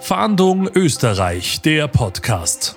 [0.00, 2.76] Fahndung Österreich, der Podcast.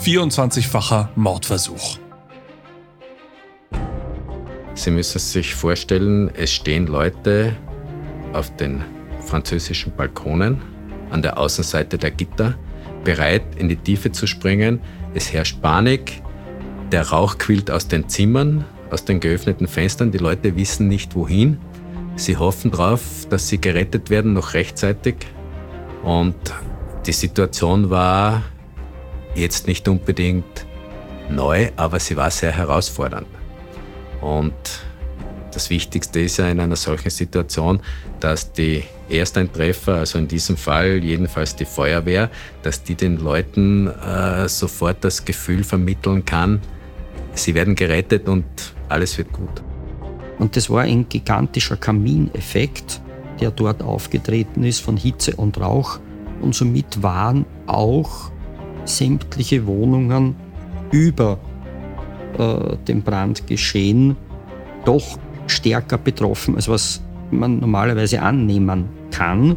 [0.00, 1.98] 24-facher Mordversuch.
[4.74, 7.56] Sie müssen sich vorstellen, es stehen Leute
[8.32, 8.84] auf den
[9.20, 10.60] französischen Balkonen
[11.10, 12.56] an der Außenseite der Gitter,
[13.04, 14.80] bereit in die Tiefe zu springen.
[15.14, 16.22] Es herrscht Panik,
[16.90, 21.58] der Rauch quillt aus den Zimmern, aus den geöffneten Fenstern, die Leute wissen nicht wohin.
[22.16, 25.16] Sie hoffen darauf, dass sie gerettet werden, noch rechtzeitig.
[26.02, 26.34] Und
[27.06, 28.42] die Situation war
[29.34, 30.66] jetzt nicht unbedingt
[31.30, 33.26] neu, aber sie war sehr herausfordernd.
[34.20, 34.54] Und
[35.52, 37.80] das Wichtigste ist ja in einer solchen Situation,
[38.20, 42.30] dass die Ersteintreffer, also in diesem Fall jedenfalls die Feuerwehr,
[42.62, 46.60] dass die den Leuten äh, sofort das Gefühl vermitteln kann,
[47.34, 48.44] sie werden gerettet und
[48.88, 49.62] alles wird gut.
[50.38, 53.00] Und das war ein gigantischer Kamineffekt,
[53.40, 55.98] der dort aufgetreten ist von Hitze und Rauch.
[56.40, 58.30] Und somit waren auch
[58.84, 60.36] sämtliche Wohnungen
[60.90, 61.38] über
[62.38, 64.16] äh, dem Brand geschehen
[64.84, 69.56] doch stärker betroffen, als was man normalerweise annehmen kann.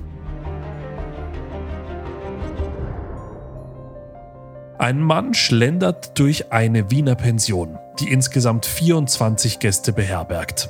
[4.78, 10.70] Ein Mann schlendert durch eine Wiener Pension, die insgesamt 24 Gäste beherbergt.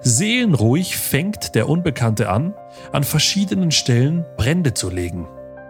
[0.00, 2.54] Seelenruhig fängt der Unbekannte an,
[2.92, 5.26] an verschiedenen Stellen Brände zu legen.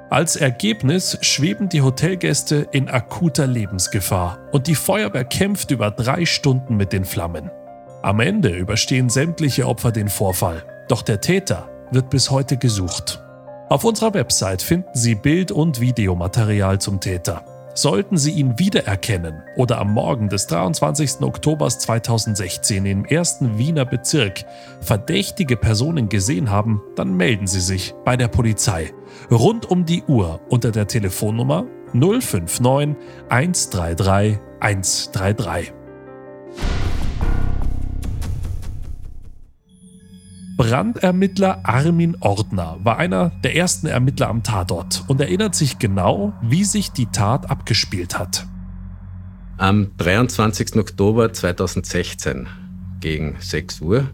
[0.09, 6.77] Als Ergebnis schweben die Hotelgäste in akuter Lebensgefahr und die Feuerwehr kämpft über drei Stunden
[6.77, 7.51] mit den Flammen.
[8.03, 13.21] Am Ende überstehen sämtliche Opfer den Vorfall, doch der Täter wird bis heute gesucht.
[13.69, 17.45] Auf unserer Website finden Sie Bild- und Videomaterial zum Täter.
[17.77, 21.21] Sollten Sie ihn wiedererkennen oder am Morgen des 23.
[21.21, 24.47] Oktober 2016 im ersten Wiener Bezirk
[24.81, 28.95] verdächtige Personen gesehen haben, dann melden Sie sich bei der Polizei
[29.31, 32.97] rund um die Uhr unter der Telefonnummer 059
[33.29, 35.76] 133 133.
[40.57, 46.65] Brandermittler Armin Ordner war einer der ersten Ermittler am Tatort und erinnert sich genau, wie
[46.65, 48.47] sich die Tat abgespielt hat.
[49.59, 50.77] Am 23.
[50.77, 52.47] Oktober 2016
[53.01, 54.09] gegen 6 Uhr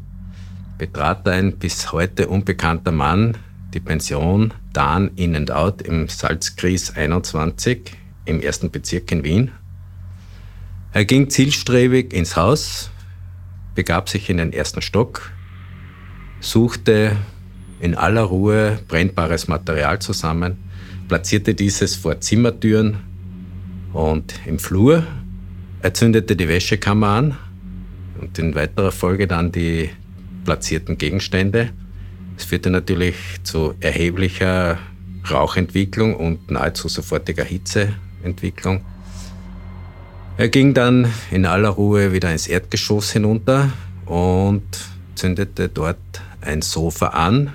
[0.78, 3.38] betrat ein bis heute unbekannter Mann
[3.72, 7.92] die Pension Dan In and Out im Salzkries 21
[8.24, 9.52] im ersten Bezirk in Wien.
[10.92, 12.90] Er ging zielstrebig ins Haus,
[13.76, 15.30] begab sich in den ersten Stock,
[16.42, 17.16] suchte
[17.80, 20.58] in aller Ruhe brennbares Material zusammen,
[21.08, 22.98] platzierte dieses vor Zimmertüren
[23.92, 25.04] und im Flur,
[25.80, 27.36] er zündete die Wäschekammer an
[28.20, 29.90] und in weiterer Folge dann die
[30.44, 31.70] platzierten Gegenstände.
[32.36, 34.78] Es führte natürlich zu erheblicher
[35.30, 38.84] Rauchentwicklung und nahezu sofortiger Hitzeentwicklung.
[40.36, 43.70] Er ging dann in aller Ruhe wieder ins Erdgeschoss hinunter
[44.06, 44.62] und
[45.14, 45.98] zündete dort
[46.44, 47.52] ein Sofa an,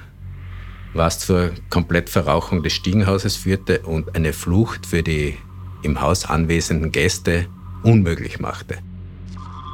[0.93, 5.37] was zur Komplettverrauchung des Stiegenhauses führte und eine Flucht für die
[5.83, 7.47] im Haus anwesenden Gäste
[7.83, 8.77] unmöglich machte.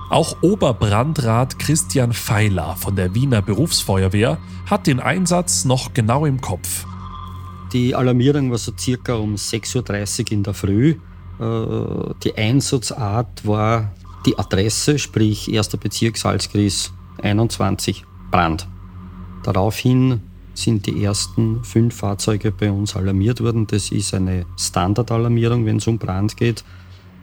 [0.10, 4.38] Auch Oberbrandrat Christian Feiler von der Wiener Berufsfeuerwehr
[4.70, 6.86] hat den Einsatz noch genau im Kopf.
[7.72, 10.96] Die Alarmierung war so circa um 6.30 Uhr in der Früh.
[11.40, 13.92] Äh, die Einsatzart war
[14.28, 15.70] die Adresse, sprich 1.
[15.78, 18.68] Bezirk Salzgries 21 Brand.
[19.44, 20.22] Daraufhin
[20.54, 23.68] sind die ersten fünf Fahrzeuge bei uns alarmiert worden.
[23.68, 26.64] Das ist eine Standardalarmierung, wenn es um Brand geht.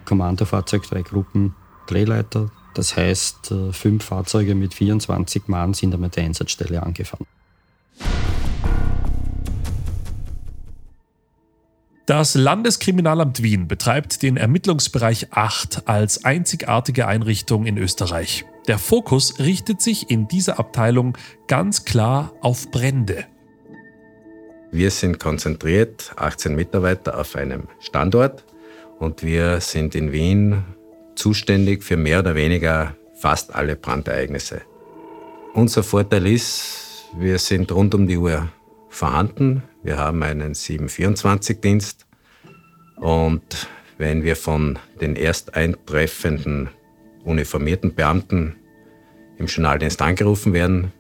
[0.05, 1.55] Kommandofahrzeug, drei Gruppen,
[1.87, 2.51] Drehleiter.
[2.75, 7.27] Das heißt, äh, fünf Fahrzeuge mit 24 Mann sind einmal der Einsatzstelle angefahren.
[12.07, 18.45] Das Landeskriminalamt Wien betreibt den Ermittlungsbereich 8 als einzigartige Einrichtung in Österreich.
[18.69, 21.17] Der Fokus richtet sich in dieser Abteilung
[21.47, 23.25] ganz klar auf Brände.
[24.71, 28.45] Wir sind konzentriert, 18 Mitarbeiter auf einem Standort
[28.99, 30.63] und wir sind in Wien
[31.17, 34.63] zuständig für mehr oder weniger fast alle Brandereignisse.
[35.55, 38.49] Unser Vorteil ist, wir sind rund um die Uhr
[38.89, 39.65] vorhanden.
[39.83, 42.07] Wir haben einen 724-Dienst
[42.97, 43.69] und
[43.99, 46.69] wenn wir von den erst eintreffenden
[47.25, 48.57] uniformierten Beamten
[49.39, 50.93] im Journaldienst angerufen werden,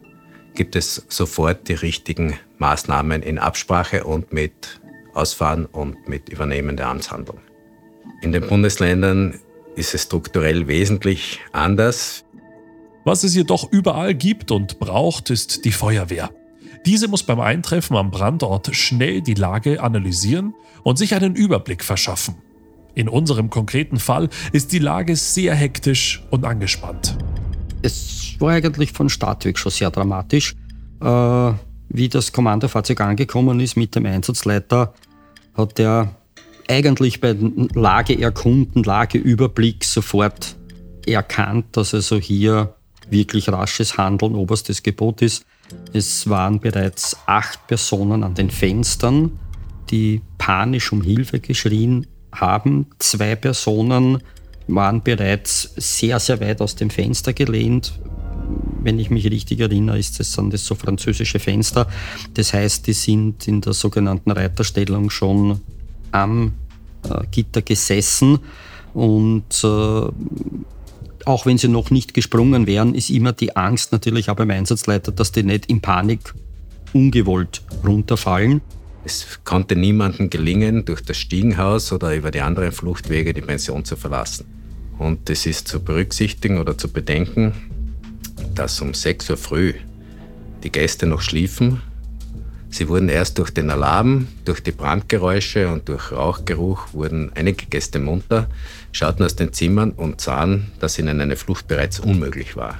[0.54, 4.80] gibt es sofort die richtigen Maßnahmen in Absprache und mit
[5.14, 7.38] Ausfahren und mit Übernehmen der Amtshandlung.
[8.22, 9.40] In den Bundesländern
[9.76, 12.24] ist es strukturell wesentlich anders.
[13.04, 16.30] Was es jedoch überall gibt und braucht, ist die Feuerwehr.
[16.86, 22.36] Diese muss beim Eintreffen am Brandort schnell die Lage analysieren und sich einen Überblick verschaffen.
[22.94, 27.16] In unserem konkreten Fall ist die Lage sehr hektisch und angespannt.
[27.82, 30.54] Es war eigentlich von Start weg schon sehr dramatisch.
[31.00, 31.52] Äh,
[31.92, 34.94] wie das Kommandofahrzeug angekommen ist mit dem Einsatzleiter,
[35.54, 36.14] hat er
[36.68, 37.36] eigentlich bei
[37.74, 40.56] Lageerkunden, Lageüberblick sofort
[41.06, 42.74] erkannt, dass also hier
[43.08, 45.44] wirklich rasches Handeln oberstes Gebot ist.
[45.92, 49.38] Es waren bereits acht Personen an den Fenstern,
[49.90, 52.86] die panisch um Hilfe geschrien haben.
[52.98, 54.18] Zwei Personen
[54.66, 57.92] waren bereits sehr, sehr weit aus dem Fenster gelehnt.
[58.82, 61.86] Wenn ich mich richtig erinnere, ist das, sind das so französische Fenster.
[62.34, 65.60] Das heißt, die sind in der sogenannten Reiterstellung schon
[66.12, 66.54] am
[67.08, 68.38] äh, Gitter gesessen
[68.94, 70.08] und äh,
[71.26, 75.12] auch wenn sie noch nicht gesprungen wären, ist immer die Angst natürlich auch beim Einsatzleiter,
[75.12, 76.34] dass die nicht in Panik
[76.92, 78.62] ungewollt runterfallen.
[79.02, 83.96] Es konnte niemandem gelingen, durch das Stiegenhaus oder über die anderen Fluchtwege die Pension zu
[83.96, 84.44] verlassen.
[84.98, 87.54] Und es ist zu berücksichtigen oder zu bedenken,
[88.54, 89.72] dass um 6 Uhr früh
[90.62, 91.80] die Gäste noch schliefen.
[92.68, 97.98] Sie wurden erst durch den Alarm, durch die Brandgeräusche und durch Rauchgeruch wurden einige Gäste
[97.98, 98.48] munter,
[98.92, 102.78] schauten aus den Zimmern und sahen, dass ihnen eine Flucht bereits unmöglich war.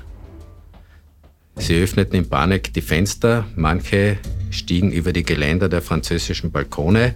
[1.61, 4.17] Sie öffneten in Panik die Fenster, manche
[4.51, 7.15] stiegen über die Geländer der französischen Balkone,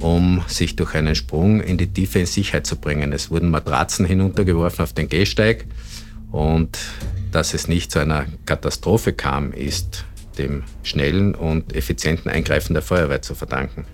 [0.00, 3.12] um sich durch einen Sprung in die Tiefe in Sicherheit zu bringen.
[3.12, 5.66] Es wurden Matratzen hinuntergeworfen auf den Gehsteig
[6.32, 6.78] und
[7.30, 10.04] dass es nicht zu einer Katastrophe kam, ist
[10.36, 13.84] dem schnellen und effizienten Eingreifen der Feuerwehr zu verdanken.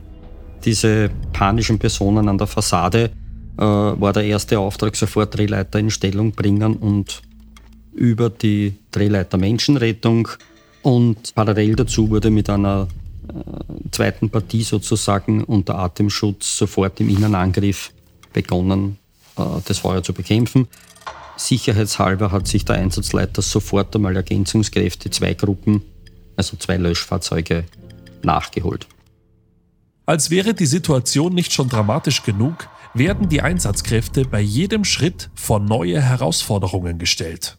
[0.65, 3.11] Diese panischen Personen an der Fassade
[3.59, 7.23] äh, war der erste Auftrag, sofort Drehleiter in Stellung bringen und
[7.97, 10.29] über die Drehleiter Menschenrettung
[10.83, 12.89] und parallel dazu wurde mit einer
[13.29, 17.93] äh, zweiten Partie sozusagen unter Atemschutz sofort im Innenangriff
[18.33, 18.99] begonnen,
[19.37, 20.69] äh, das Feuer zu bekämpfen.
[21.37, 25.83] Sicherheitshalber hat sich der Einsatzleiter sofort einmal Ergänzungskräfte, zwei Gruppen,
[26.37, 27.65] also zwei Löschfahrzeuge,
[28.23, 28.87] nachgeholt.
[30.07, 35.59] Als wäre die Situation nicht schon dramatisch genug, werden die Einsatzkräfte bei jedem Schritt vor
[35.59, 37.59] neue Herausforderungen gestellt.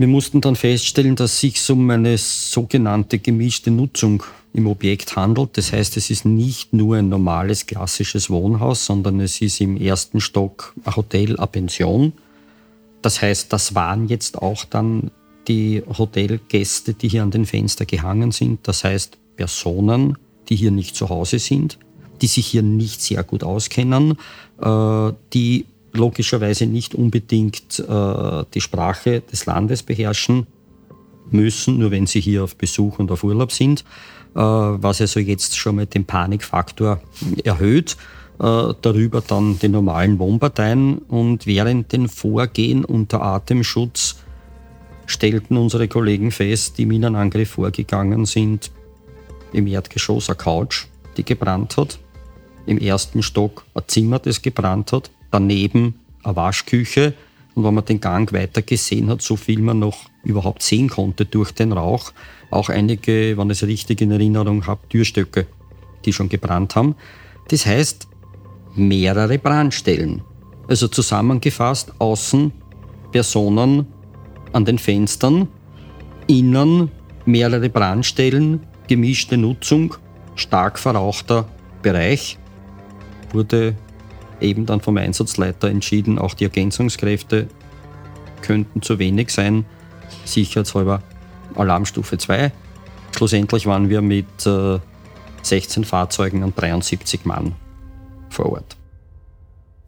[0.00, 4.22] Wir mussten dann feststellen, dass es sich um eine sogenannte gemischte Nutzung
[4.54, 5.58] im Objekt handelt.
[5.58, 10.22] Das heißt, es ist nicht nur ein normales klassisches Wohnhaus, sondern es ist im ersten
[10.22, 12.14] Stock ein Hotel, eine Pension.
[13.02, 15.10] Das heißt, das waren jetzt auch dann
[15.46, 18.66] die Hotelgäste, die hier an den Fenster gehangen sind.
[18.66, 20.16] Das heißt, Personen,
[20.48, 21.78] die hier nicht zu Hause sind,
[22.22, 24.16] die sich hier nicht sehr gut auskennen,
[24.62, 30.46] äh, die logischerweise nicht unbedingt äh, die Sprache des Landes beherrschen
[31.30, 33.84] müssen, nur wenn sie hier auf Besuch und auf Urlaub sind,
[34.34, 37.00] äh, was also jetzt schon mal den Panikfaktor
[37.44, 37.96] erhöht.
[38.38, 44.16] Äh, darüber dann die normalen Wohnparteien und während den Vorgehen unter Atemschutz
[45.04, 48.70] stellten unsere Kollegen fest, die Minenangriff vorgegangen sind,
[49.52, 51.98] im Erdgeschoss eine Couch, die gebrannt hat,
[52.64, 57.14] im ersten Stock ein Zimmer, das gebrannt hat, daneben eine Waschküche.
[57.54, 61.24] Und wenn man den Gang weiter gesehen hat, so viel man noch überhaupt sehen konnte
[61.24, 62.12] durch den Rauch,
[62.50, 65.46] auch einige, wenn ich es richtig in Erinnerung habe, Türstöcke,
[66.04, 66.94] die schon gebrannt haben.
[67.48, 68.08] Das heißt,
[68.74, 70.22] mehrere Brandstellen.
[70.68, 72.52] Also zusammengefasst, außen
[73.10, 73.86] Personen
[74.52, 75.48] an den Fenstern,
[76.26, 76.90] innen
[77.24, 79.94] mehrere Brandstellen, gemischte Nutzung,
[80.36, 81.48] stark verrauchter
[81.82, 82.38] Bereich,
[83.32, 83.74] wurde
[84.40, 87.48] eben dann vom Einsatzleiter entschieden, auch die Ergänzungskräfte
[88.42, 89.64] könnten zu wenig sein.
[90.24, 91.02] Sicherheitshalber
[91.54, 92.52] Alarmstufe 2.
[93.16, 94.78] Schlussendlich waren wir mit äh,
[95.42, 97.54] 16 Fahrzeugen und 73 Mann
[98.28, 98.76] vor Ort.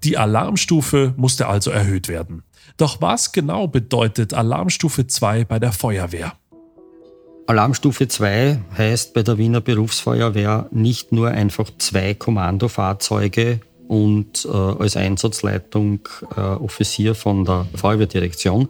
[0.04, 2.42] Die Alarmstufe musste also erhöht werden.
[2.76, 6.32] Doch was genau bedeutet Alarmstufe 2 bei der Feuerwehr?
[7.46, 13.60] Alarmstufe 2 heißt bei der Wiener Berufsfeuerwehr nicht nur einfach zwei Kommandofahrzeuge
[13.92, 18.68] und äh, als Einsatzleitung äh, Offizier von der Feuerwehrdirektion.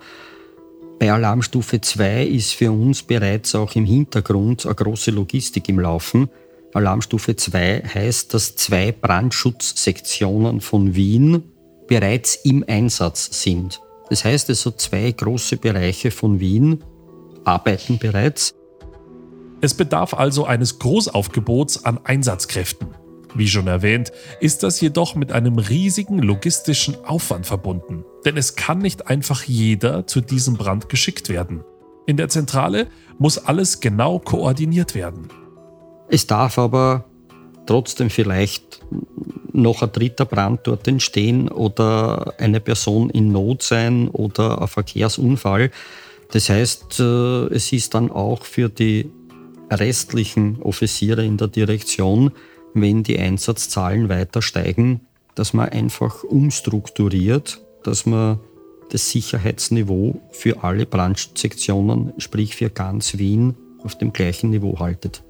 [0.99, 6.29] Bei Alarmstufe 2 ist für uns bereits auch im Hintergrund eine große Logistik im Laufen.
[6.75, 11.45] Alarmstufe 2 heißt, dass zwei Brandschutzsektionen von Wien
[11.87, 13.81] bereits im Einsatz sind.
[14.11, 16.83] Das heißt also, zwei große Bereiche von Wien
[17.45, 18.55] arbeiten bereits.
[19.61, 23.02] Es bedarf also eines Großaufgebots an Einsatzkräften.
[23.35, 28.79] Wie schon erwähnt, ist das jedoch mit einem riesigen logistischen Aufwand verbunden, denn es kann
[28.79, 31.65] nicht einfach jeder zu diesem Brand geschickt werden.
[32.07, 35.29] In der Zentrale muss alles genau koordiniert werden.
[36.09, 37.05] Es darf aber
[37.67, 38.81] trotzdem vielleicht
[39.53, 45.71] noch ein dritter Brand dort entstehen oder eine Person in Not sein oder ein Verkehrsunfall.
[46.33, 49.11] Das heißt, äh, es ist dann auch für die
[49.71, 52.33] restlichen Offiziere in der Direktion,
[52.75, 55.01] wenn die Einsatzzahlen weiter steigen,
[55.35, 58.41] dass man einfach umstrukturiert, dass man
[58.91, 65.23] das Sicherheitsniveau für alle Brandschutzsektionen, sprich für ganz Wien, auf dem gleichen Niveau haltet.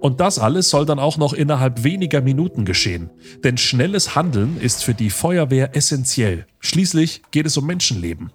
[0.00, 3.10] Und das alles soll dann auch noch innerhalb weniger Minuten geschehen.
[3.44, 6.46] Denn schnelles Handeln ist für die Feuerwehr essentiell.
[6.58, 8.32] Schließlich geht es um Menschenleben.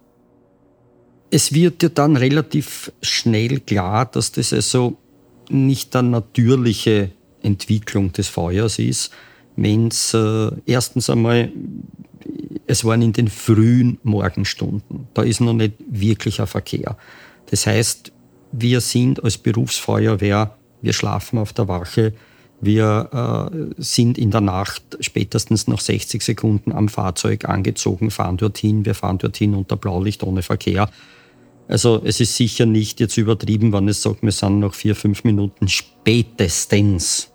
[1.32, 4.98] Es wird ja dann relativ schnell klar, dass das also
[5.50, 7.12] nicht eine natürliche
[7.46, 9.12] Entwicklung des Feuers ist,
[9.56, 11.52] wenn es äh, erstens einmal,
[12.68, 16.98] es waren in den frühen Morgenstunden, da ist noch nicht wirklicher Verkehr.
[17.50, 18.12] Das heißt,
[18.52, 22.14] wir sind als Berufsfeuerwehr, wir schlafen auf der Wache,
[22.62, 28.86] wir äh, sind in der Nacht spätestens nach 60 Sekunden am Fahrzeug angezogen, fahren dorthin,
[28.86, 30.90] wir fahren dorthin unter Blaulicht ohne Verkehr.
[31.68, 35.24] Also es ist sicher nicht jetzt übertrieben, wenn es sagt, wir sind noch vier, fünf
[35.24, 37.32] Minuten spätestens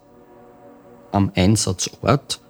[1.13, 2.41] am Einsatzort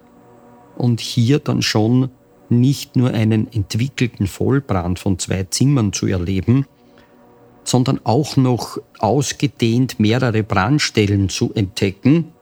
[0.77, 2.09] und hier dann schon
[2.49, 6.65] nicht nur einen entwickelten Vollbrand von zwei Zimmern zu erleben,
[7.63, 12.33] sondern auch noch ausgedehnt mehrere Brandstellen zu entdecken,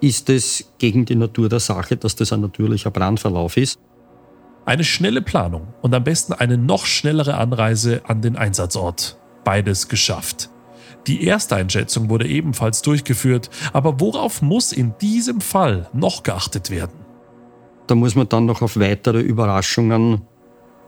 [0.00, 3.78] ist es gegen die Natur der Sache, dass das ein natürlicher Brandverlauf ist.
[4.64, 9.16] Eine schnelle Planung und am besten eine noch schnellere Anreise an den Einsatzort.
[9.44, 10.50] Beides geschafft.
[11.06, 17.06] Die Ersteinschätzung wurde ebenfalls durchgeführt, aber worauf muss in diesem Fall noch geachtet werden?
[17.86, 20.22] Da muss man dann noch auf weitere Überraschungen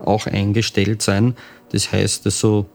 [0.05, 1.37] auch eingestellt sein.
[1.71, 2.67] Das heißt also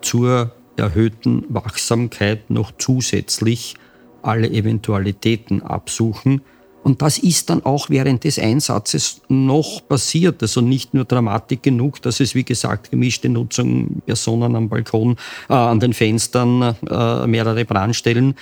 [0.00, 3.74] zur erhöhten Wachsamkeit noch zusätzlich
[4.22, 6.42] alle Eventualitäten absuchen
[6.90, 10.42] und das ist dann auch während des Einsatzes noch passiert.
[10.42, 15.14] Also nicht nur Dramatik genug, dass es, wie gesagt, gemischte Nutzung, Personen am Balkon,
[15.48, 18.34] äh, an den Fenstern, äh, mehrere Brandstellen.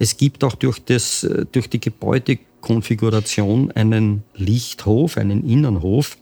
[0.00, 6.18] Es gibt auch durch, das, durch die Gebäudekonfiguration einen Lichthof, einen Innenhof,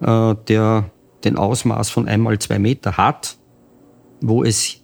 [0.00, 0.90] äh, der
[1.22, 3.36] den Ausmaß von einmal zwei Meter hat,
[4.20, 4.80] wo es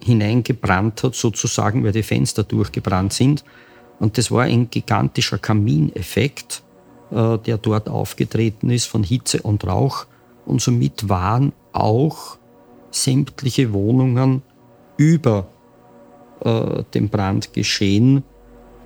[0.00, 3.42] hineingebrannt hat, sozusagen, weil die Fenster durchgebrannt sind.
[4.04, 6.62] Und das war ein gigantischer Kamineffekt,
[7.10, 10.04] äh, der dort aufgetreten ist von Hitze und Rauch.
[10.44, 12.36] Und somit waren auch
[12.90, 14.42] sämtliche Wohnungen
[14.98, 15.46] über
[16.40, 18.24] äh, dem Brandgeschehen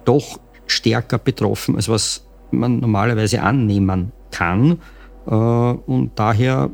[0.05, 4.79] doch stärker betroffen, als was man normalerweise annehmen kann.
[5.27, 6.71] Äh, und daher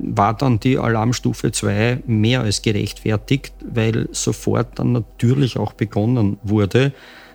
[0.00, 6.92] war dann die Alarmstufe 2 mehr als gerechtfertigt, weil sofort dann natürlich auch begonnen wurde,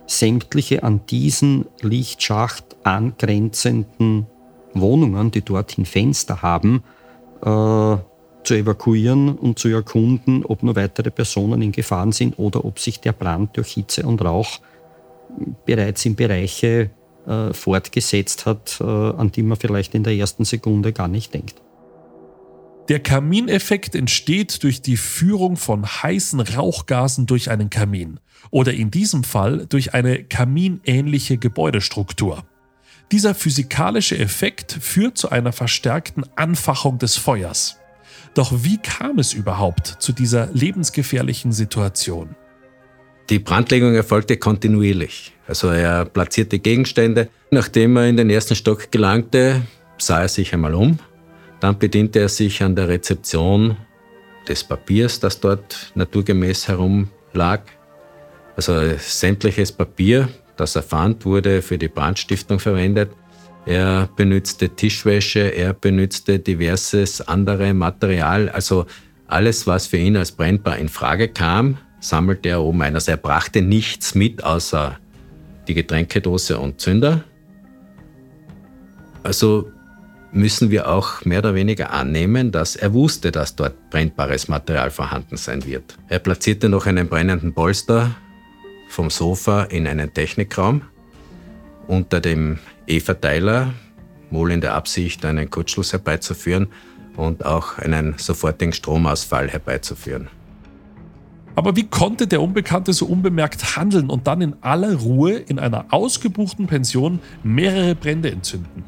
[0.09, 4.25] sämtliche an diesen Lichtschacht angrenzenden
[4.73, 6.83] Wohnungen, die dorthin Fenster haben,
[7.41, 7.97] äh,
[8.43, 12.99] zu evakuieren und zu erkunden, ob nur weitere Personen in Gefahr sind oder ob sich
[12.99, 14.59] der Brand durch Hitze und Rauch
[15.65, 16.89] bereits in Bereiche
[17.27, 21.55] äh, fortgesetzt hat, äh, an die man vielleicht in der ersten Sekunde gar nicht denkt.
[22.89, 28.19] Der Kamineffekt entsteht durch die Führung von heißen Rauchgasen durch einen Kamin
[28.49, 32.43] oder in diesem Fall durch eine kaminähnliche Gebäudestruktur.
[33.11, 37.77] Dieser physikalische Effekt führt zu einer verstärkten Anfachung des Feuers.
[38.33, 42.35] Doch wie kam es überhaupt zu dieser lebensgefährlichen Situation?
[43.29, 45.33] Die Brandlegung erfolgte kontinuierlich.
[45.47, 47.29] Also er platzierte Gegenstände.
[47.51, 49.61] Nachdem er in den ersten Stock gelangte,
[49.99, 50.97] sah er sich einmal um
[51.59, 53.77] dann bediente er sich an der Rezeption
[54.47, 57.61] des Papiers, das dort naturgemäß herumlag.
[58.55, 63.11] Also sämtliches Papier, das er fand, wurde für die Brandstiftung verwendet.
[63.65, 68.85] Er benützte Tischwäsche, er benützte diverses andere Material, also
[69.27, 72.95] alles, was für ihn als brennbar in Frage kam, sammelte er oben ein.
[72.95, 74.97] Also er brachte nichts mit, außer
[75.67, 77.23] die Getränkedose und Zünder.
[79.21, 79.69] Also
[80.31, 85.37] müssen wir auch mehr oder weniger annehmen, dass er wusste, dass dort brennbares Material vorhanden
[85.37, 85.97] sein wird.
[86.07, 88.11] Er platzierte noch einen brennenden Polster
[88.89, 90.81] vom Sofa in einen Technikraum
[91.87, 93.73] unter dem E-Verteiler,
[94.29, 96.67] wohl in der Absicht, einen Kurzschluss herbeizuführen
[97.17, 100.27] und auch einen sofortigen Stromausfall herbeizuführen.
[101.55, 105.87] Aber wie konnte der Unbekannte so unbemerkt handeln und dann in aller Ruhe in einer
[105.89, 108.83] ausgebuchten Pension mehrere Brände entzünden?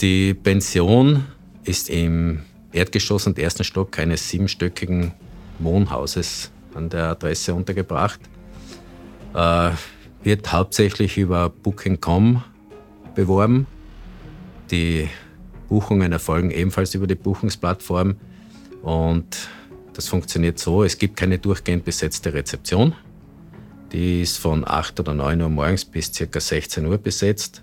[0.00, 1.24] Die Pension
[1.64, 5.12] ist im Erdgeschoss und ersten Stock eines siebenstöckigen
[5.58, 8.20] Wohnhauses an der Adresse untergebracht.
[9.34, 9.70] Äh,
[10.22, 12.44] wird hauptsächlich über Booking.com
[13.14, 13.66] beworben.
[14.70, 15.08] Die
[15.70, 18.16] Buchungen erfolgen ebenfalls über die Buchungsplattform
[18.82, 19.48] und
[19.94, 22.94] das funktioniert so, es gibt keine durchgehend besetzte Rezeption.
[23.92, 26.38] Die ist von 8 oder 9 Uhr morgens bis ca.
[26.38, 27.62] 16 Uhr besetzt.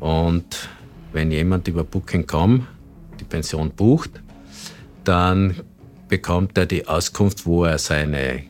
[0.00, 0.68] Und
[1.14, 2.66] wenn jemand über Booking.com
[3.20, 4.10] die Pension bucht,
[5.04, 5.54] dann
[6.08, 8.42] bekommt er die Auskunft, wo er seine,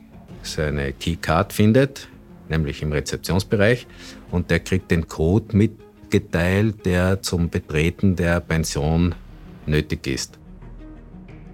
[0.42, 2.08] seine Keycard findet,
[2.48, 3.86] nämlich im Rezeptionsbereich.
[4.30, 9.14] Und der kriegt den Code mitgeteilt, der zum Betreten der Pension
[9.66, 10.38] nötig ist.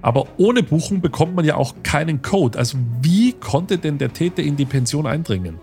[0.02, 2.56] Aber ohne Buchung bekommt man ja auch keinen Code.
[2.56, 5.58] Also wie konnte denn der Täter in die Pension eindringen?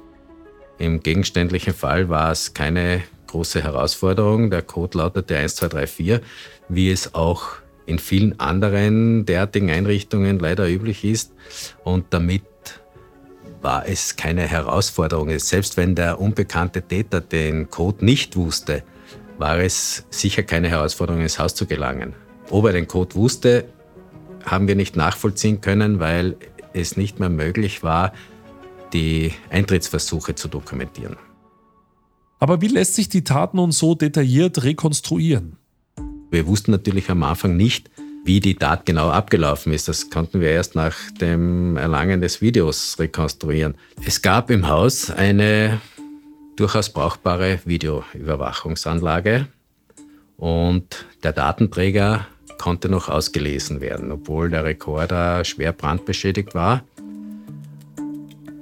[0.77, 4.49] Im gegenständlichen Fall war es keine große Herausforderung.
[4.49, 6.21] Der Code lautete 1234,
[6.69, 11.33] wie es auch in vielen anderen derartigen Einrichtungen leider üblich ist.
[11.83, 12.43] Und damit
[13.61, 15.37] war es keine Herausforderung.
[15.39, 18.83] Selbst wenn der unbekannte Täter den Code nicht wusste,
[19.37, 22.13] war es sicher keine Herausforderung, ins Haus zu gelangen.
[22.49, 23.65] Ob er den Code wusste,
[24.45, 26.37] haben wir nicht nachvollziehen können, weil
[26.73, 28.13] es nicht mehr möglich war,
[28.93, 31.17] die Eintrittsversuche zu dokumentieren.
[32.39, 35.57] Aber wie lässt sich die Tat nun so detailliert rekonstruieren?
[36.29, 37.89] Wir wussten natürlich am Anfang nicht,
[38.25, 39.87] wie die Tat genau abgelaufen ist.
[39.87, 43.75] Das konnten wir erst nach dem Erlangen des Videos rekonstruieren.
[44.05, 45.81] Es gab im Haus eine
[46.57, 49.47] durchaus brauchbare Videoüberwachungsanlage
[50.35, 52.27] und der Datenträger
[52.59, 56.83] konnte noch ausgelesen werden, obwohl der Rekorder schwer brandbeschädigt war.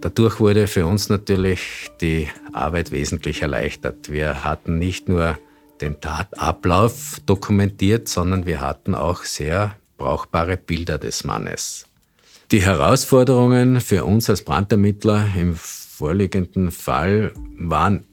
[0.06, 4.12] Dadurch wurde für uns natürlich die Arbeit wesentlich erleichtert.
[4.12, 5.40] Wir hatten nicht nur
[5.82, 11.88] den Tatablauf dokumentiert, sondern wir hatten auch sehr brauchbare Bilder des Mannes.
[12.52, 18.04] Die Herausforderungen für uns als Brandermittler im vorliegenden Fall waren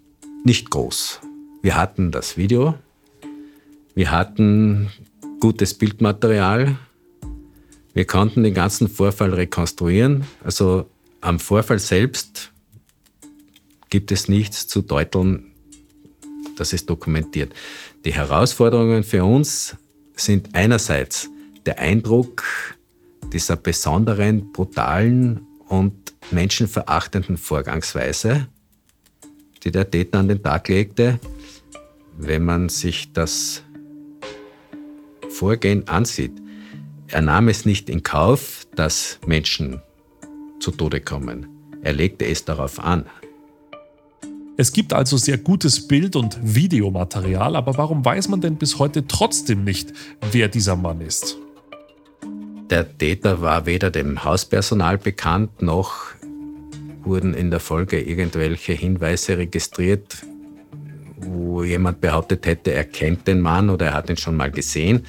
[0.47, 1.21] nicht groß.
[1.61, 2.75] Wir hatten das Video,
[3.95, 4.89] wir hatten
[5.41, 6.79] gutes Bildmaterial.
[7.93, 10.25] Wir konnten den ganzen Vorfall rekonstruieren.
[10.43, 10.87] Also
[11.23, 12.53] am Vorfall selbst
[13.89, 15.53] gibt es nichts zu deuteln,
[16.57, 17.55] das ist dokumentiert.
[18.05, 19.77] Die Herausforderungen für uns
[20.17, 21.31] sind einerseits
[21.65, 22.45] der Eindruck
[23.33, 28.49] dieser besonderen, brutalen und menschenverachtenden Vorgangsweise,
[29.63, 31.19] die der Täter an den Tag legte.
[32.19, 33.63] Wenn man sich das
[35.31, 36.33] Vorgehen ansieht,
[37.07, 39.81] er nahm es nicht in Kauf, dass Menschen
[40.63, 41.47] zu Tode kommen.
[41.83, 43.05] Er legte es darauf an.
[44.57, 49.07] Es gibt also sehr gutes Bild- und Videomaterial, aber warum weiß man denn bis heute
[49.07, 49.93] trotzdem nicht,
[50.31, 51.37] wer dieser Mann ist?
[52.71, 56.13] Der Täter war weder dem Hauspersonal bekannt, noch
[57.03, 60.19] wurden in der Folge irgendwelche Hinweise registriert,
[61.17, 65.05] wo jemand behauptet hätte, er kennt den Mann oder er hat ihn schon mal gesehen.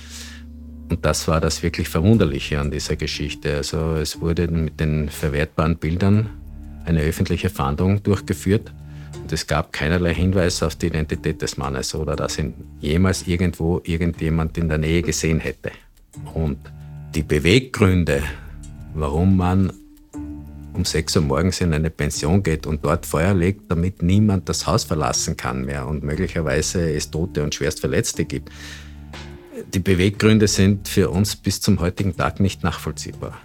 [0.89, 3.55] Und das war das wirklich Verwunderliche an dieser Geschichte.
[3.55, 6.29] Also es wurde mit den verwertbaren Bildern
[6.85, 8.73] eine öffentliche Fahndung durchgeführt.
[9.21, 13.81] Und es gab keinerlei Hinweis auf die Identität des Mannes oder dass ihn jemals irgendwo
[13.85, 15.71] irgendjemand in der Nähe gesehen hätte.
[16.33, 16.57] Und
[17.15, 18.21] die Beweggründe,
[18.93, 19.71] warum man
[20.73, 24.65] um 6 Uhr morgens in eine Pension geht und dort Feuer legt, damit niemand das
[24.65, 28.49] Haus verlassen kann mehr und möglicherweise es Tote und Schwerstverletzte gibt.
[29.73, 33.37] Die Beweggründe sind für uns bis zum heutigen Tag nicht nachvollziehbar.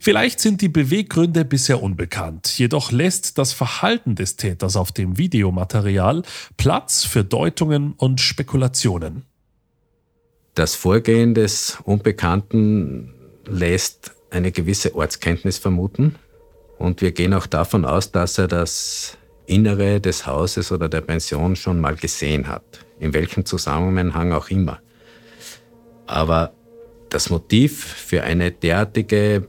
[0.00, 6.22] Vielleicht sind die Beweggründe bisher unbekannt, jedoch lässt das Verhalten des Täters auf dem Videomaterial
[6.56, 9.24] Platz für Deutungen und Spekulationen.
[10.54, 13.12] Das Vorgehen des Unbekannten
[13.44, 16.16] lässt eine gewisse Ortskenntnis vermuten.
[16.78, 21.56] Und wir gehen auch davon aus, dass er das Innere des Hauses oder der Pension
[21.56, 24.80] schon mal gesehen hat, in welchem Zusammenhang auch immer.
[26.08, 26.54] Aber
[27.10, 29.46] das Motiv für eine derartige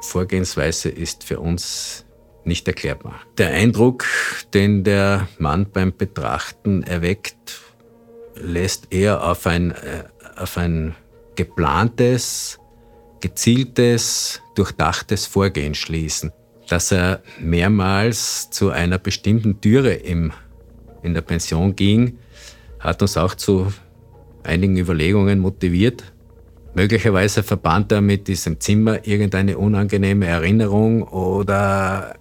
[0.00, 2.04] Vorgehensweise ist für uns
[2.44, 3.20] nicht erklärbar.
[3.38, 4.04] Der Eindruck,
[4.54, 7.60] den der Mann beim Betrachten erweckt,
[8.34, 10.04] lässt eher auf ein, äh,
[10.36, 10.94] auf ein
[11.34, 12.60] geplantes,
[13.20, 16.30] gezieltes, durchdachtes Vorgehen schließen.
[16.68, 20.32] Dass er mehrmals zu einer bestimmten Türe im,
[21.02, 22.18] in der Pension ging,
[22.80, 23.72] hat uns auch zu
[24.46, 26.12] einigen Überlegungen motiviert.
[26.74, 32.16] Möglicherweise verband er mit diesem Zimmer irgendeine unangenehme Erinnerung oder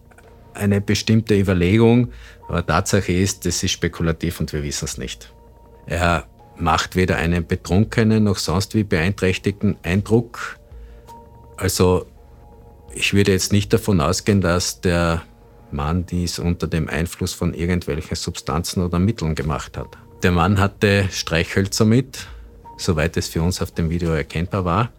[0.53, 2.09] eine bestimmte Überlegung.
[2.47, 5.33] Aber Tatsache ist, es ist spekulativ und wir wissen es nicht.
[5.85, 6.25] Er
[6.57, 10.57] macht weder einen betrunkenen noch sonst wie beeinträchtigten Eindruck.
[11.57, 12.05] Also
[12.93, 15.23] ich würde jetzt nicht davon ausgehen, dass der
[15.71, 19.97] Mann dies unter dem Einfluss von irgendwelchen Substanzen oder Mitteln gemacht hat.
[20.25, 22.25] Der Mann hatte Streichhölzer mit,
[22.77, 24.91] soweit es für uns auf dem Video erkennbar war.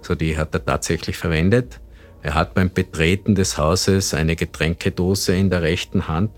[0.00, 1.78] So die hat er tatsächlich verwendet.
[2.22, 6.30] Er hat beim Betreten des Hauses eine Getränkedose in der rechten Hand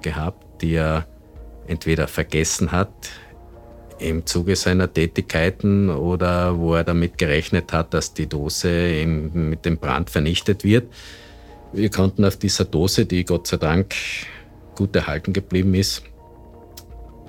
[0.00, 1.06] gehabt, die er
[1.66, 3.10] entweder vergessen hat
[3.98, 9.76] im Zuge seiner Tätigkeiten oder wo er damit gerechnet hat, dass die Dose mit dem
[9.76, 10.90] Brand vernichtet wird.
[11.74, 13.94] Wir konnten auf dieser Dose, die Gott sei Dank
[14.74, 16.04] gut erhalten geblieben ist,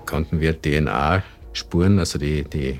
[0.07, 2.79] konnten wir DNA-Spuren, also die, die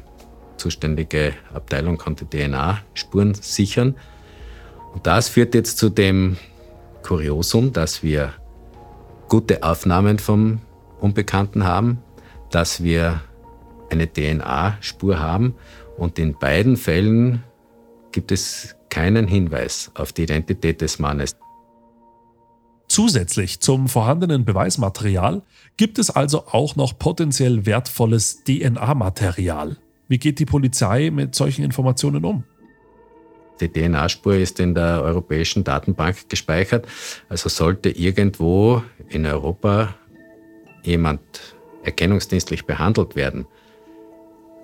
[0.58, 3.96] zuständige Abteilung konnte DNA-Spuren sichern.
[4.94, 6.38] Und das führt jetzt zu dem
[7.04, 8.34] Kuriosum, dass wir
[9.30, 10.62] gute Aufnahmen vom
[11.00, 12.00] Unbekannten haben,
[12.50, 13.22] dass wir
[13.92, 15.54] eine DNA-Spur haben
[15.98, 17.44] und in beiden Fällen
[18.12, 21.36] gibt es keinen Hinweis auf die Identität des Mannes.
[22.98, 25.44] Zusätzlich zum vorhandenen Beweismaterial
[25.78, 29.78] gibt es also auch noch potenziell wertvolles DNA-Material.
[30.08, 32.44] Wie geht die Polizei mit solchen Informationen um?
[33.62, 36.88] Die DNA-Spur ist in der europäischen Datenbank gespeichert.
[37.30, 39.94] Also sollte irgendwo in Europa
[40.82, 41.22] jemand
[41.84, 43.46] erkennungsdienstlich behandelt werden,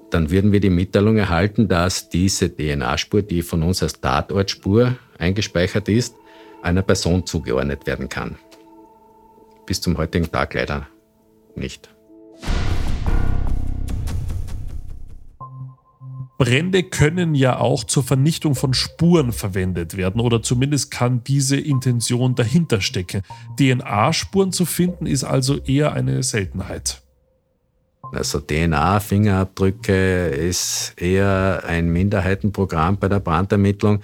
[0.10, 5.88] dann würden wir die Mitteilung erhalten, dass diese DNA-Spur, die von uns als Tatortspur eingespeichert
[5.88, 6.16] ist,
[6.64, 8.38] einer Person zugeordnet werden kann.
[9.66, 10.88] Bis zum heutigen Tag leider
[11.56, 11.90] nicht.
[16.38, 22.36] Brände können ja auch zur Vernichtung von Spuren verwendet werden oder zumindest kann diese Intention
[22.36, 23.22] dahinter stecken.
[23.58, 27.02] DNA-Spuren zu finden ist also eher eine Seltenheit.
[28.12, 34.02] Also DNA-Fingerabdrücke ist eher ein Minderheitenprogramm bei der Brandermittlung.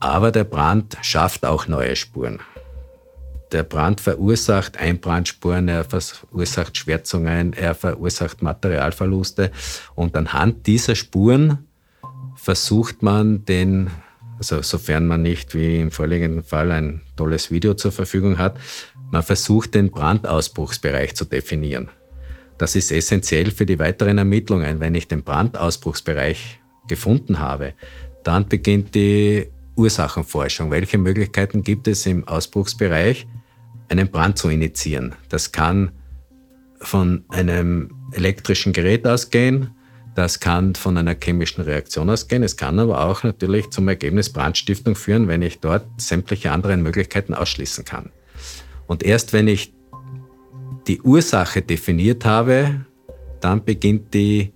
[0.00, 2.40] Aber der Brand schafft auch neue Spuren.
[3.52, 9.50] Der Brand verursacht Einbrandspuren, er verursacht Schwärzungen, er verursacht Materialverluste.
[9.94, 11.66] Und anhand dieser Spuren
[12.36, 13.90] versucht man den,
[14.38, 18.58] also sofern man nicht wie im vorliegenden Fall ein tolles Video zur Verfügung hat,
[19.10, 21.88] man versucht den Brandausbruchsbereich zu definieren.
[22.58, 24.80] Das ist essentiell für die weiteren Ermittlungen.
[24.80, 27.72] Wenn ich den Brandausbruchsbereich gefunden habe,
[28.24, 30.70] dann beginnt die Ursachenforschung.
[30.70, 33.26] Welche Möglichkeiten gibt es im Ausbruchsbereich,
[33.88, 35.14] einen Brand zu initiieren?
[35.28, 35.92] Das kann
[36.80, 39.70] von einem elektrischen Gerät ausgehen,
[40.14, 44.96] das kann von einer chemischen Reaktion ausgehen, es kann aber auch natürlich zum Ergebnis Brandstiftung
[44.96, 48.10] führen, wenn ich dort sämtliche anderen Möglichkeiten ausschließen kann.
[48.86, 49.72] Und erst wenn ich
[50.88, 52.86] die Ursache definiert habe,
[53.40, 54.52] dann beginnt die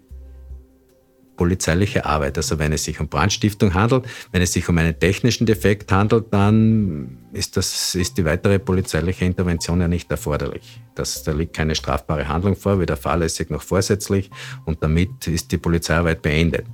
[1.42, 2.36] polizeiliche Arbeit.
[2.36, 6.26] Also wenn es sich um Brandstiftung handelt, wenn es sich um einen technischen Defekt handelt,
[6.32, 10.80] dann ist, das, ist die weitere polizeiliche Intervention ja nicht erforderlich.
[10.94, 14.30] Das, da liegt keine strafbare Handlung vor, weder fahrlässig noch vorsätzlich
[14.66, 16.64] und damit ist die Polizeiarbeit beendet.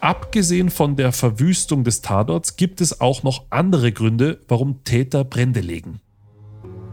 [0.00, 5.58] Abgesehen von der Verwüstung des Tatorts gibt es auch noch andere Gründe, warum Täter Brände
[5.58, 5.98] legen.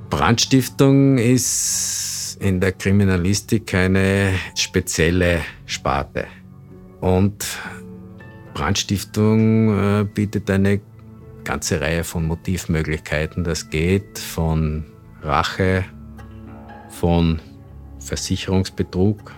[0.09, 6.25] Brandstiftung ist in der Kriminalistik eine spezielle Sparte.
[7.03, 7.59] Und
[8.53, 10.79] Brandstiftung äh, bietet eine
[11.43, 13.43] ganze Reihe von Motivmöglichkeiten.
[13.43, 14.85] Das geht von
[15.21, 15.83] Rache,
[16.87, 17.41] von
[17.99, 19.33] Versicherungsbetrug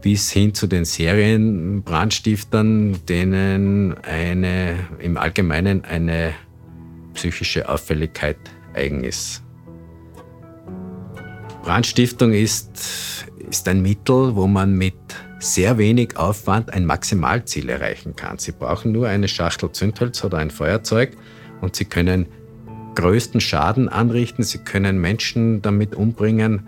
[0.00, 6.32] bis hin zu den Serienbrandstiftern, denen eine, im Allgemeinen eine
[7.12, 8.38] psychische Auffälligkeit
[8.72, 9.42] eigen ist.
[11.62, 14.94] Brandstiftung ist, ist ein Mittel, wo man mit
[15.40, 18.38] sehr wenig Aufwand ein Maximalziel erreichen kann.
[18.38, 21.16] Sie brauchen nur eine Schachtel Zündholz oder ein Feuerzeug
[21.60, 22.26] und Sie können
[22.94, 24.44] größten Schaden anrichten.
[24.44, 26.66] Sie können Menschen damit umbringen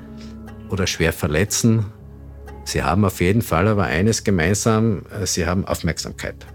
[0.70, 1.84] oder schwer verletzen.
[2.64, 6.46] Sie haben auf jeden Fall aber eines gemeinsam, äh, Sie haben Aufmerksamkeit.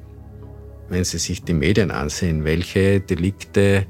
[0.90, 3.86] Wenn Sie sich die Medien ansehen, welche Delikte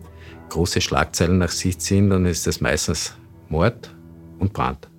[0.49, 3.15] große Schlagzeilen nach sich ziehen, dann ist es meistens
[3.49, 3.95] Mord
[4.39, 4.89] und Brand.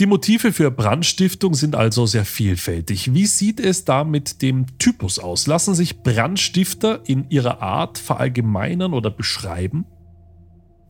[0.00, 3.12] Die Motive für Brandstiftung sind also sehr vielfältig.
[3.12, 5.46] Wie sieht es da mit dem Typus aus?
[5.46, 9.84] Lassen sich Brandstifter in ihrer Art verallgemeinern oder beschreiben?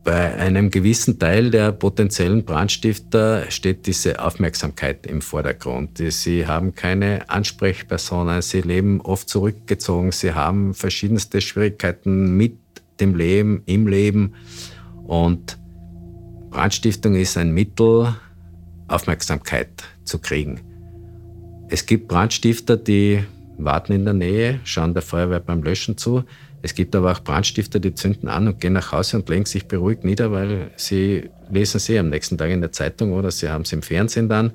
[0.03, 6.01] Bei einem gewissen Teil der potenziellen Brandstifter steht diese Aufmerksamkeit im Vordergrund.
[6.09, 12.57] Sie haben keine Ansprechpersonen, sie leben oft zurückgezogen, sie haben verschiedenste Schwierigkeiten mit
[12.99, 14.33] dem Leben, im Leben.
[15.05, 15.57] Und
[16.49, 18.13] Brandstiftung ist ein Mittel,
[18.93, 20.61] Aufmerksamkeit zu kriegen.
[21.69, 23.23] Es gibt Brandstifter, die
[23.57, 26.23] warten in der Nähe, schauen der Feuerwehr beim Löschen zu.
[26.61, 29.67] Es gibt aber auch Brandstifter, die zünden an und gehen nach Hause und legen sich
[29.67, 33.63] beruhigt nieder, weil sie lesen sie am nächsten Tag in der Zeitung oder sie haben
[33.63, 34.53] es im Fernsehen dann.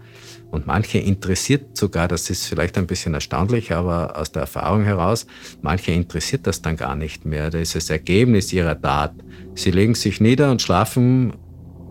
[0.50, 5.26] Und manche interessiert sogar, das ist vielleicht ein bisschen erstaunlich, aber aus der Erfahrung heraus,
[5.60, 7.50] manche interessiert das dann gar nicht mehr.
[7.50, 9.12] Das ist das Ergebnis ihrer Tat.
[9.54, 11.34] Sie legen sich nieder und schlafen,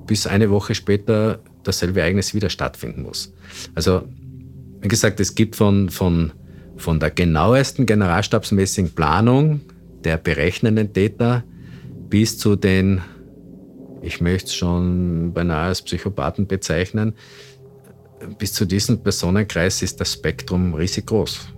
[0.07, 3.33] bis eine Woche später dasselbe Ereignis wieder stattfinden muss.
[3.75, 4.03] Also,
[4.81, 6.31] wie gesagt, es gibt von, von,
[6.77, 9.61] von der genauesten generalstabsmäßigen Planung
[10.03, 11.43] der berechnenden Täter
[12.09, 13.01] bis zu den,
[14.01, 17.13] ich möchte es schon beinahe als Psychopathen bezeichnen,
[18.37, 21.53] bis zu diesem Personenkreis ist das Spektrum riesig groß.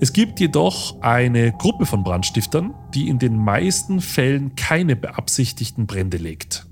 [0.00, 6.16] Es gibt jedoch eine Gruppe von Brandstiftern, die in den meisten Fällen keine beabsichtigten Brände
[6.16, 6.66] legt.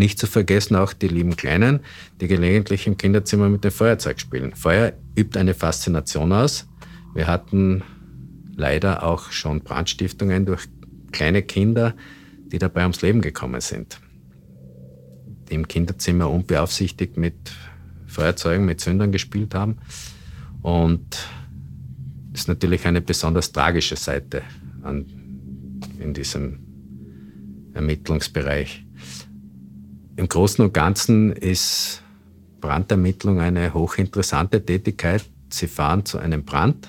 [0.00, 1.80] Nicht zu vergessen auch die lieben Kleinen,
[2.22, 4.54] die gelegentlich im Kinderzimmer mit dem Feuerzeug spielen.
[4.54, 6.66] Feuer übt eine Faszination aus.
[7.12, 7.82] Wir hatten
[8.56, 10.62] leider auch schon Brandstiftungen durch
[11.12, 11.94] kleine Kinder,
[12.46, 14.00] die dabei ums Leben gekommen sind.
[15.50, 17.52] Die im Kinderzimmer unbeaufsichtigt mit
[18.06, 19.76] Feuerzeugen, mit Zündern gespielt haben.
[20.62, 21.28] Und
[22.32, 24.44] das ist natürlich eine besonders tragische Seite
[24.80, 25.04] an,
[25.98, 26.60] in diesem
[27.74, 28.86] Ermittlungsbereich.
[30.20, 32.02] Im Großen und Ganzen ist
[32.60, 35.24] Brandermittlung eine hochinteressante Tätigkeit.
[35.48, 36.88] Sie fahren zu einem Brand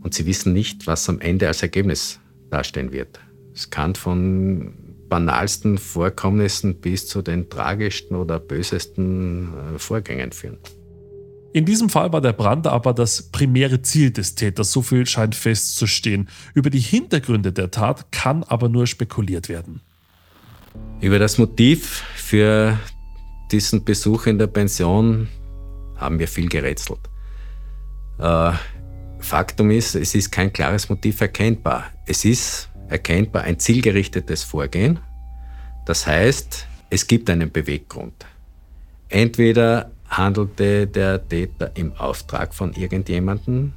[0.00, 3.20] und sie wissen nicht, was am Ende als Ergebnis dastehen wird.
[3.52, 4.72] Es kann von
[5.10, 10.56] banalsten Vorkommnissen bis zu den tragischsten oder bösesten äh, Vorgängen führen.
[11.52, 15.34] In diesem Fall war der Brand aber das primäre Ziel des Täters, so viel scheint
[15.34, 16.30] festzustehen.
[16.54, 19.82] Über die Hintergründe der Tat kann aber nur spekuliert werden.
[21.00, 22.78] Über das Motiv für
[23.50, 25.28] diesen Besuch in der Pension
[25.96, 27.00] haben wir viel gerätselt.
[28.18, 28.52] Äh,
[29.20, 31.84] Faktum ist, es ist kein klares Motiv erkennbar.
[32.06, 35.00] Es ist erkennbar ein zielgerichtetes Vorgehen.
[35.86, 38.26] Das heißt, es gibt einen Beweggrund.
[39.08, 43.72] Entweder handelte der Täter im Auftrag von irgendjemandem,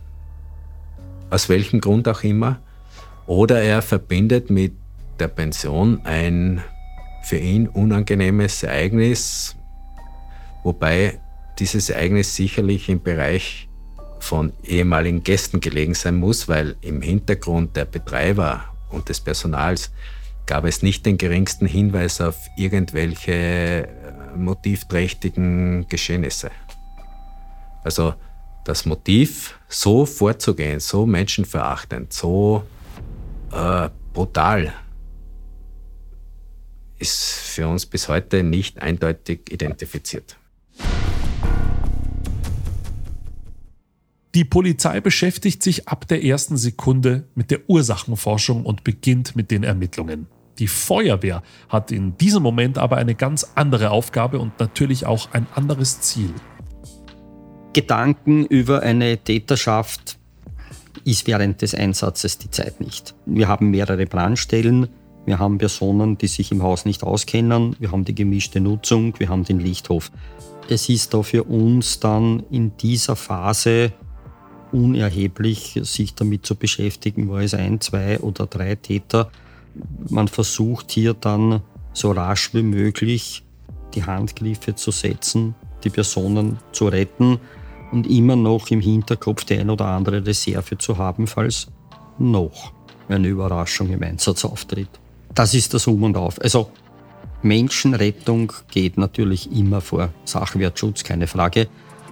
[1.29, 2.59] aus welchem Grund auch immer,
[3.27, 4.73] oder er verbindet mit
[5.19, 6.63] der Pension ein
[7.23, 9.55] für ihn unangenehmes Ereignis,
[10.63, 11.19] wobei
[11.59, 13.69] dieses Ereignis sicherlich im Bereich
[14.19, 19.91] von ehemaligen Gästen gelegen sein muss, weil im Hintergrund der Betreiber und des Personals
[20.45, 23.87] gab es nicht den geringsten Hinweis auf irgendwelche äh,
[24.35, 26.51] motivträchtigen Geschehnisse.
[27.83, 28.13] Also
[28.63, 32.63] das Motiv, so vorzugehen, so menschenverachtend, so
[33.51, 34.73] äh, brutal,
[37.01, 40.37] ist für uns bis heute nicht eindeutig identifiziert.
[44.33, 49.63] Die Polizei beschäftigt sich ab der ersten Sekunde mit der Ursachenforschung und beginnt mit den
[49.63, 50.27] Ermittlungen.
[50.59, 55.47] Die Feuerwehr hat in diesem Moment aber eine ganz andere Aufgabe und natürlich auch ein
[55.53, 56.33] anderes Ziel.
[57.73, 60.17] Gedanken über eine Täterschaft
[61.03, 63.15] ist während des Einsatzes die Zeit nicht.
[63.25, 64.87] Wir haben mehrere Brandstellen,
[65.25, 69.29] wir haben Personen, die sich im Haus nicht auskennen, wir haben die gemischte Nutzung, wir
[69.29, 70.11] haben den Lichthof.
[70.67, 73.93] Es ist da für uns dann in dieser Phase
[74.71, 79.29] unerheblich, sich damit zu beschäftigen, war es ein, zwei oder drei Täter.
[80.09, 81.61] Man versucht hier dann
[81.93, 83.43] so rasch wie möglich
[83.93, 87.39] die Handgriffe zu setzen, die Personen zu retten
[87.91, 91.67] und immer noch im Hinterkopf die ein oder andere Reserve zu haben, falls
[92.17, 92.71] noch
[93.09, 95.00] eine Überraschung im Einsatz auftritt.
[95.33, 96.41] Das ist das Um und Auf.
[96.41, 96.71] Also
[97.41, 101.67] Menschenrettung geht natürlich immer vor Sachwertschutz, keine Frage.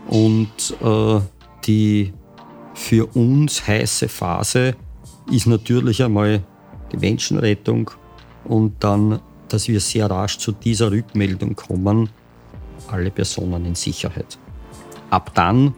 [0.07, 1.19] Und äh,
[1.65, 2.13] die
[2.73, 4.75] für uns heiße Phase
[5.31, 6.41] ist natürlich einmal
[6.91, 7.91] die Menschenrettung
[8.45, 12.09] und dann, dass wir sehr rasch zu dieser Rückmeldung kommen,
[12.87, 14.39] alle Personen in Sicherheit.
[15.09, 15.75] Ab dann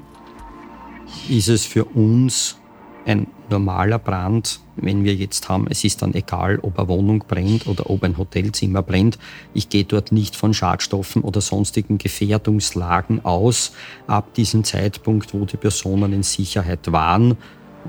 [1.30, 2.58] ist es für uns
[3.06, 7.68] ein normaler Brand, wenn wir jetzt haben, es ist dann egal, ob eine Wohnung brennt
[7.68, 9.20] oder ob ein Hotelzimmer brennt.
[9.54, 13.74] Ich gehe dort nicht von Schadstoffen oder sonstigen Gefährdungslagen aus.
[14.08, 17.38] Ab diesem Zeitpunkt, wo die Personen in Sicherheit waren,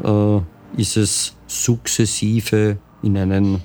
[0.05, 0.41] äh,
[0.77, 3.63] ist es sukzessive in einen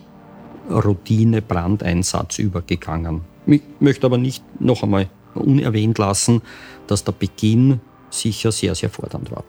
[0.70, 3.22] Routine-Brandeinsatz übergegangen.
[3.46, 6.42] Ich möchte aber nicht noch einmal unerwähnt lassen,
[6.88, 7.80] dass der Beginn
[8.10, 9.44] sicher sehr, sehr fordernd war.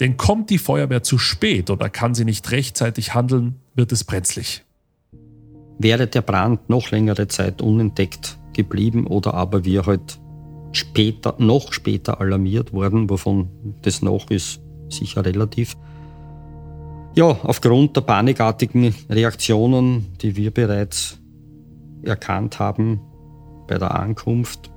[0.00, 4.64] Denn kommt die Feuerwehr zu spät oder kann sie nicht rechtzeitig handeln, wird es brenzlig.
[5.78, 10.18] Wäre der Brand noch längere Zeit unentdeckt geblieben oder aber wir halt
[10.72, 13.48] später, noch später alarmiert worden, wovon
[13.82, 15.76] das noch ist sicher relativ.
[17.14, 21.18] Ja, aufgrund der panikartigen Reaktionen, die wir bereits
[22.02, 23.00] erkannt haben
[23.66, 24.70] bei der Ankunft,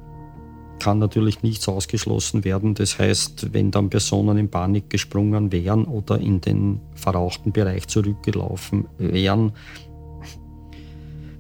[0.82, 2.74] kann natürlich nichts ausgeschlossen werden.
[2.74, 8.88] Das heißt, wenn dann Personen in Panik gesprungen wären oder in den verrauchten Bereich zurückgelaufen
[8.98, 9.52] wären,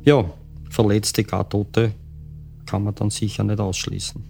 [0.04, 0.26] ja,
[0.70, 1.94] Verletzte, gar Tote,
[2.66, 4.24] kann man dann sicher nicht ausschließen.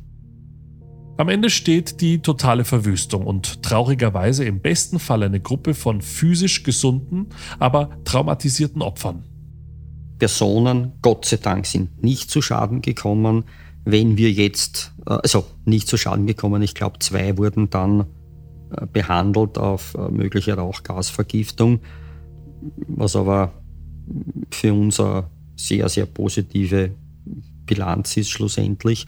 [1.18, 6.64] Am Ende steht die totale Verwüstung und traurigerweise im besten Fall eine Gruppe von physisch
[6.64, 7.28] gesunden,
[7.60, 9.26] aber traumatisierten Opfern.
[10.18, 13.44] Personen, Gott sei Dank, sind nicht zu Schaden gekommen.
[13.86, 18.02] Wenn wir jetzt, also nicht zu Schaden gekommen, ich glaube, zwei wurden dann
[18.72, 21.80] äh, behandelt auf äh, mögliche Rauchgasvergiftung,
[22.88, 23.54] was aber
[24.52, 26.92] für uns eine sehr, sehr positive
[27.66, 29.08] Bilanz ist schlussendlich.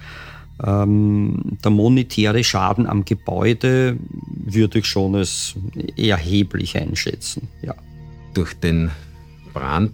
[0.64, 3.98] Ähm, der monetäre Schaden am Gebäude
[4.46, 5.56] würde ich schon als
[5.98, 7.48] erheblich einschätzen.
[7.62, 7.76] Ja.
[8.34, 8.92] Durch den
[9.54, 9.94] Brand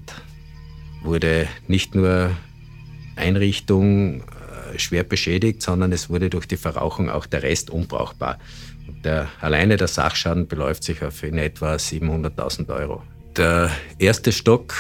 [1.04, 2.32] wurde nicht nur
[3.16, 4.24] Einrichtung äh,
[4.78, 8.40] schwer beschädigt, sondern es wurde durch die Verrauchung auch der Rest unbrauchbar.
[9.04, 13.04] Der, alleine der Sachschaden beläuft sich auf in etwa 700.000 Euro.
[13.38, 14.76] Der erste Stock,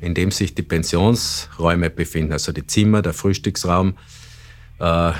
[0.00, 3.96] in dem sich die Pensionsräume befinden, also die Zimmer, der Frühstücksraum,
[4.80, 5.12] äh,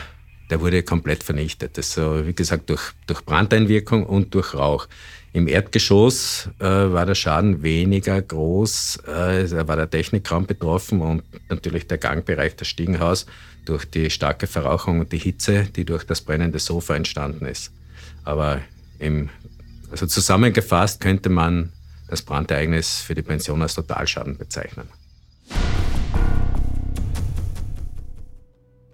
[0.52, 1.78] der wurde komplett vernichtet.
[1.78, 4.86] Das so, wie gesagt, durch, durch Brandeinwirkung und durch Rauch.
[5.32, 11.22] Im Erdgeschoss äh, war der Schaden weniger groß, äh, da war der Technikraum betroffen und
[11.48, 13.24] natürlich der Gangbereich, das Stiegenhaus,
[13.64, 17.72] durch die starke Verrauchung und die Hitze, die durch das brennende Sofa entstanden ist.
[18.24, 18.60] Aber
[18.98, 19.30] im,
[19.90, 21.72] also zusammengefasst könnte man
[22.08, 24.86] das Brandereignis für die Pension als Totalschaden bezeichnen.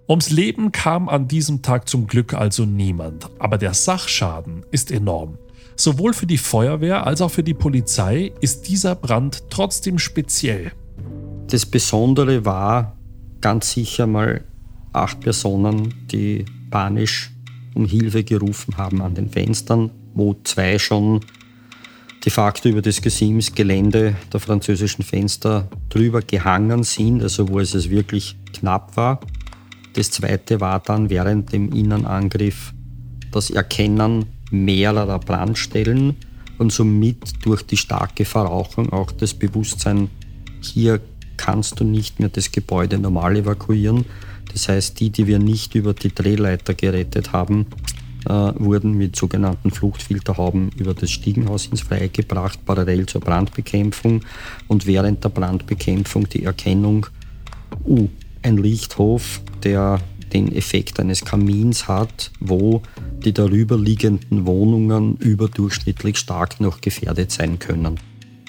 [0.09, 5.37] Ums Leben kam an diesem Tag zum Glück also niemand, aber der Sachschaden ist enorm.
[5.75, 10.71] Sowohl für die Feuerwehr als auch für die Polizei ist dieser Brand trotzdem speziell.
[11.51, 12.97] Das Besondere war
[13.39, 14.43] ganz sicher mal
[14.93, 17.29] acht Personen, die panisch
[17.75, 21.19] um Hilfe gerufen haben an den Fenstern, wo zwei schon
[22.25, 28.35] de facto über das Gesimsgelände der französischen Fenster drüber gehangen sind, also wo es wirklich
[28.53, 29.19] knapp war.
[29.99, 32.73] Das zweite war dann während dem Innenangriff
[33.33, 36.15] das Erkennen mehrerer Brandstellen
[36.57, 40.09] und somit durch die starke Verrauchung auch das Bewusstsein,
[40.61, 41.01] hier
[41.35, 44.05] kannst du nicht mehr das Gebäude normal evakuieren.
[44.53, 47.65] Das heißt, die, die wir nicht über die Drehleiter gerettet haben,
[48.25, 54.21] äh, wurden mit sogenannten Fluchtfilterhauben über das Stiegenhaus ins Freie gebracht, parallel zur Brandbekämpfung
[54.69, 57.07] und während der Brandbekämpfung die Erkennung,
[57.85, 58.07] uh,
[58.41, 59.99] ein Lichthof, der
[60.33, 62.81] den Effekt eines Kamins hat, wo
[63.25, 67.99] die darüberliegenden Wohnungen überdurchschnittlich stark noch gefährdet sein können.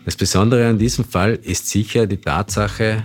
[0.05, 3.03] Das Besondere an diesem Fall ist sicher die Tatsache,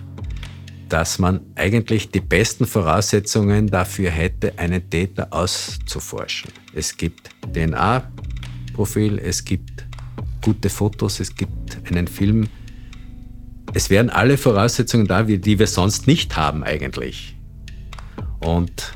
[0.90, 6.52] dass man eigentlich die besten Voraussetzungen dafür hätte, einen Täter auszuforschen.
[6.74, 9.86] Es gibt DNA-Profil, es gibt
[10.42, 12.48] gute Fotos, es gibt einen Film.
[13.74, 17.35] Es wären alle Voraussetzungen da, die wir sonst nicht haben eigentlich.
[18.46, 18.94] Und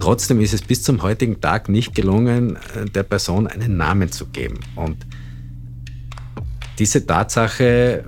[0.00, 4.26] trotzdem ist es bis zum heutigen Tag nicht gelungen, äh, der Person einen Namen zu
[4.26, 4.58] geben.
[4.74, 4.96] Und
[6.78, 8.02] diese Tatsache äh,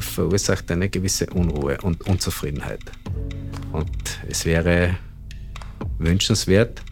[0.00, 2.80] verursacht eine gewisse Unruhe und Unzufriedenheit.
[3.72, 3.90] Und
[4.26, 4.96] es wäre
[5.98, 6.82] wünschenswert,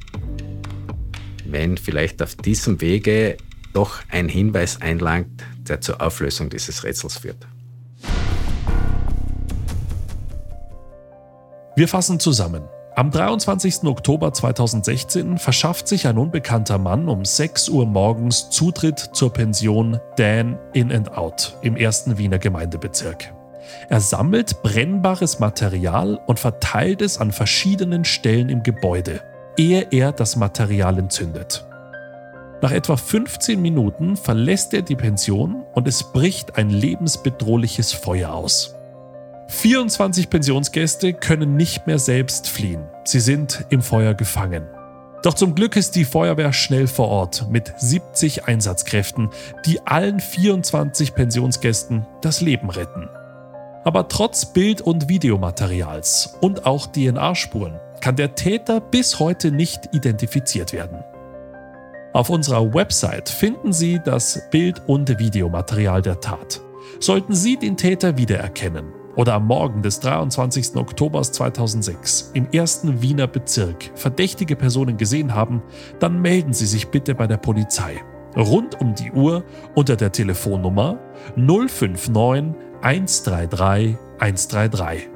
[1.46, 3.38] wenn vielleicht auf diesem Wege
[3.72, 7.46] doch ein Hinweis einlangt, der zur Auflösung dieses Rätsels führt.
[11.76, 12.62] Wir fassen zusammen.
[12.98, 13.85] Am 23.
[13.85, 20.59] Oktober 2016 verschafft sich ein unbekannter Mann um 6 Uhr morgens Zutritt zur Pension Dan
[20.72, 23.35] In and Out im ersten Wiener Gemeindebezirk.
[23.90, 29.20] Er sammelt brennbares Material und verteilt es an verschiedenen Stellen im Gebäude,
[29.59, 31.66] ehe er das Material entzündet.
[32.62, 38.76] Nach etwa 15 Minuten verlässt er die Pension und es bricht ein lebensbedrohliches Feuer aus.
[39.49, 42.84] 24 Pensionsgäste können nicht mehr selbst fliehen.
[43.05, 44.66] Sie sind im Feuer gefangen.
[45.22, 49.30] Doch zum Glück ist die Feuerwehr schnell vor Ort mit 70 Einsatzkräften,
[49.64, 53.09] die allen 24 Pensionsgästen das Leben retten.
[53.84, 60.72] Aber trotz Bild- und Videomaterials und auch DNA-Spuren kann der Täter bis heute nicht identifiziert
[60.72, 61.05] werden.
[62.12, 66.61] Auf unserer Website finden Sie das Bild- und Videomaterial der Tat.
[66.99, 70.76] Sollten Sie den Täter wiedererkennen, oder am Morgen des 23.
[70.76, 75.62] Oktober 2006 im ersten Wiener Bezirk verdächtige Personen gesehen haben,
[75.98, 78.00] dann melden Sie sich bitte bei der Polizei.
[78.36, 79.42] Rund um die Uhr
[79.74, 80.98] unter der Telefonnummer
[81.36, 85.08] 059 133 133